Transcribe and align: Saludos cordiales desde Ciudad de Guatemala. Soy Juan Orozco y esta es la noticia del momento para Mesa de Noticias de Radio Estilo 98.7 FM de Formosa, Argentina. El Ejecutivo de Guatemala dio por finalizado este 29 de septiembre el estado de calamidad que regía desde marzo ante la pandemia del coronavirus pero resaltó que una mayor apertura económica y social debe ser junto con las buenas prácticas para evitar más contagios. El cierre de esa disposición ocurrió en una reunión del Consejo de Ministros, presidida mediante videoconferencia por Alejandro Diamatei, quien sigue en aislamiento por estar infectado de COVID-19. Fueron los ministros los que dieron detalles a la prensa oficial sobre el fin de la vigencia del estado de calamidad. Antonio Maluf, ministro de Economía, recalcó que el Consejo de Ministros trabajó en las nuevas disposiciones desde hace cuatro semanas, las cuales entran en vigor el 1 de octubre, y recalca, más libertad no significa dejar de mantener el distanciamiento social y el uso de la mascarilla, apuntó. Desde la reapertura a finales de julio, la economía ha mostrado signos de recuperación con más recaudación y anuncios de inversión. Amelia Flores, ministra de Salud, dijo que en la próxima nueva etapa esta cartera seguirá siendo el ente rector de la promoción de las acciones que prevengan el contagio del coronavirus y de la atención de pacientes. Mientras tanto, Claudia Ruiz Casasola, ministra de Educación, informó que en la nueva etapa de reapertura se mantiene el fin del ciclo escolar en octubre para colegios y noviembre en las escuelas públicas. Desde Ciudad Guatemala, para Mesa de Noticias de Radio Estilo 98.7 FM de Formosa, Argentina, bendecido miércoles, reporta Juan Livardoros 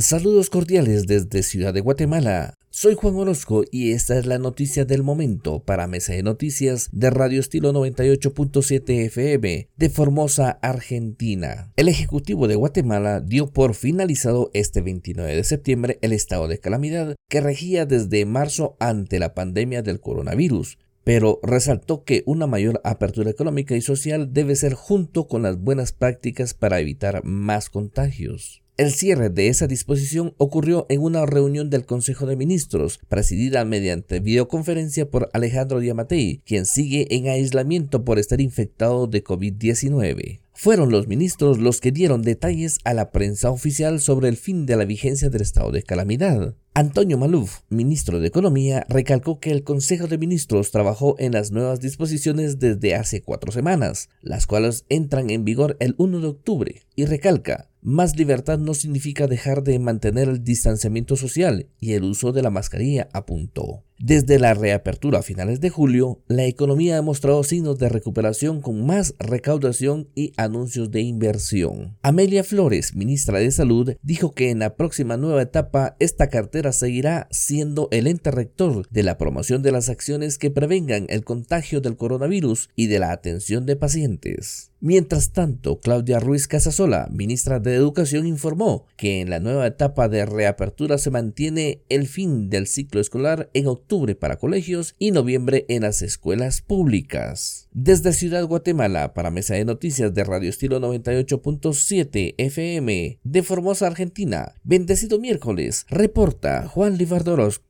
Saludos 0.00 0.48
cordiales 0.48 1.08
desde 1.08 1.42
Ciudad 1.42 1.74
de 1.74 1.80
Guatemala. 1.80 2.54
Soy 2.70 2.94
Juan 2.94 3.16
Orozco 3.16 3.64
y 3.68 3.90
esta 3.90 4.16
es 4.16 4.26
la 4.26 4.38
noticia 4.38 4.84
del 4.84 5.02
momento 5.02 5.64
para 5.64 5.88
Mesa 5.88 6.12
de 6.12 6.22
Noticias 6.22 6.88
de 6.92 7.10
Radio 7.10 7.40
Estilo 7.40 7.72
98.7 7.72 9.06
FM 9.06 9.68
de 9.76 9.90
Formosa, 9.90 10.50
Argentina. 10.62 11.72
El 11.74 11.88
Ejecutivo 11.88 12.46
de 12.46 12.54
Guatemala 12.54 13.18
dio 13.18 13.50
por 13.50 13.74
finalizado 13.74 14.52
este 14.54 14.82
29 14.82 15.34
de 15.34 15.42
septiembre 15.42 15.98
el 16.00 16.12
estado 16.12 16.46
de 16.46 16.60
calamidad 16.60 17.16
que 17.28 17.40
regía 17.40 17.84
desde 17.84 18.24
marzo 18.24 18.76
ante 18.78 19.18
la 19.18 19.34
pandemia 19.34 19.82
del 19.82 19.98
coronavirus 19.98 20.78
pero 21.02 21.40
resaltó 21.42 22.04
que 22.04 22.22
una 22.24 22.46
mayor 22.46 22.80
apertura 22.84 23.30
económica 23.30 23.74
y 23.74 23.80
social 23.80 24.32
debe 24.32 24.54
ser 24.54 24.74
junto 24.74 25.26
con 25.26 25.42
las 25.42 25.58
buenas 25.58 25.90
prácticas 25.90 26.54
para 26.54 26.78
evitar 26.78 27.24
más 27.24 27.68
contagios. 27.68 28.62
El 28.78 28.92
cierre 28.92 29.28
de 29.28 29.48
esa 29.48 29.66
disposición 29.66 30.34
ocurrió 30.38 30.86
en 30.88 31.00
una 31.00 31.26
reunión 31.26 31.68
del 31.68 31.84
Consejo 31.84 32.26
de 32.26 32.36
Ministros, 32.36 33.00
presidida 33.08 33.64
mediante 33.64 34.20
videoconferencia 34.20 35.10
por 35.10 35.30
Alejandro 35.32 35.80
Diamatei, 35.80 36.42
quien 36.46 36.64
sigue 36.64 37.08
en 37.10 37.26
aislamiento 37.26 38.04
por 38.04 38.20
estar 38.20 38.40
infectado 38.40 39.08
de 39.08 39.24
COVID-19. 39.24 40.38
Fueron 40.52 40.92
los 40.92 41.08
ministros 41.08 41.58
los 41.58 41.80
que 41.80 41.90
dieron 41.90 42.22
detalles 42.22 42.78
a 42.84 42.94
la 42.94 43.10
prensa 43.10 43.50
oficial 43.50 44.00
sobre 44.00 44.28
el 44.28 44.36
fin 44.36 44.64
de 44.64 44.76
la 44.76 44.84
vigencia 44.84 45.28
del 45.28 45.42
estado 45.42 45.72
de 45.72 45.82
calamidad. 45.82 46.54
Antonio 46.74 47.18
Maluf, 47.18 47.62
ministro 47.70 48.20
de 48.20 48.28
Economía, 48.28 48.86
recalcó 48.88 49.40
que 49.40 49.50
el 49.50 49.64
Consejo 49.64 50.06
de 50.06 50.18
Ministros 50.18 50.70
trabajó 50.70 51.16
en 51.18 51.32
las 51.32 51.50
nuevas 51.50 51.80
disposiciones 51.80 52.60
desde 52.60 52.94
hace 52.94 53.22
cuatro 53.22 53.50
semanas, 53.50 54.08
las 54.20 54.46
cuales 54.46 54.84
entran 54.88 55.30
en 55.30 55.44
vigor 55.44 55.76
el 55.80 55.96
1 55.98 56.20
de 56.20 56.26
octubre, 56.28 56.82
y 56.94 57.06
recalca, 57.06 57.67
más 57.80 58.16
libertad 58.16 58.58
no 58.58 58.74
significa 58.74 59.26
dejar 59.26 59.62
de 59.62 59.78
mantener 59.78 60.28
el 60.28 60.44
distanciamiento 60.44 61.16
social 61.16 61.68
y 61.80 61.92
el 61.94 62.04
uso 62.04 62.32
de 62.32 62.42
la 62.42 62.50
mascarilla, 62.50 63.08
apuntó. 63.12 63.84
Desde 64.00 64.38
la 64.38 64.54
reapertura 64.54 65.18
a 65.18 65.22
finales 65.22 65.60
de 65.60 65.70
julio, 65.70 66.22
la 66.28 66.44
economía 66.44 66.98
ha 66.98 67.02
mostrado 67.02 67.42
signos 67.42 67.80
de 67.80 67.88
recuperación 67.88 68.60
con 68.60 68.86
más 68.86 69.16
recaudación 69.18 70.08
y 70.14 70.32
anuncios 70.36 70.92
de 70.92 71.00
inversión. 71.00 71.96
Amelia 72.02 72.44
Flores, 72.44 72.94
ministra 72.94 73.40
de 73.40 73.50
Salud, 73.50 73.96
dijo 74.02 74.34
que 74.34 74.50
en 74.50 74.60
la 74.60 74.76
próxima 74.76 75.16
nueva 75.16 75.42
etapa 75.42 75.96
esta 75.98 76.28
cartera 76.28 76.70
seguirá 76.70 77.26
siendo 77.32 77.88
el 77.90 78.06
ente 78.06 78.30
rector 78.30 78.88
de 78.88 79.02
la 79.02 79.18
promoción 79.18 79.62
de 79.62 79.72
las 79.72 79.88
acciones 79.88 80.38
que 80.38 80.52
prevengan 80.52 81.06
el 81.08 81.24
contagio 81.24 81.80
del 81.80 81.96
coronavirus 81.96 82.70
y 82.76 82.86
de 82.86 83.00
la 83.00 83.10
atención 83.10 83.66
de 83.66 83.74
pacientes. 83.74 84.70
Mientras 84.80 85.32
tanto, 85.32 85.80
Claudia 85.80 86.20
Ruiz 86.20 86.46
Casasola, 86.46 87.08
ministra 87.10 87.58
de 87.58 87.74
Educación, 87.74 88.28
informó 88.28 88.86
que 88.96 89.20
en 89.20 89.28
la 89.28 89.40
nueva 89.40 89.66
etapa 89.66 90.08
de 90.08 90.24
reapertura 90.24 90.98
se 90.98 91.10
mantiene 91.10 91.82
el 91.88 92.06
fin 92.06 92.48
del 92.48 92.68
ciclo 92.68 93.00
escolar 93.00 93.50
en 93.54 93.66
octubre 93.66 93.87
para 94.18 94.36
colegios 94.36 94.94
y 94.98 95.12
noviembre 95.12 95.64
en 95.68 95.82
las 95.82 96.02
escuelas 96.02 96.60
públicas. 96.60 97.68
Desde 97.72 98.12
Ciudad 98.12 98.44
Guatemala, 98.44 99.14
para 99.14 99.30
Mesa 99.30 99.54
de 99.54 99.64
Noticias 99.64 100.12
de 100.12 100.24
Radio 100.24 100.50
Estilo 100.50 100.78
98.7 100.78 102.34
FM 102.36 103.18
de 103.24 103.42
Formosa, 103.42 103.86
Argentina, 103.86 104.52
bendecido 104.62 105.18
miércoles, 105.18 105.86
reporta 105.88 106.68
Juan 106.68 106.98
Livardoros 106.98 107.60